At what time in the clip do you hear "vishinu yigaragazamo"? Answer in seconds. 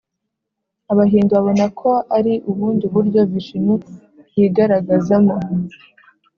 3.31-5.35